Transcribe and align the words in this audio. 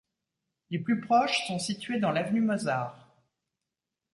Les 0.71 0.79
plus 0.79 0.99
proches 0.99 1.45
sont 1.45 1.59
situés 1.59 1.99
dans 1.99 2.11
l'avenue 2.11 2.41
Mozart. 2.41 3.07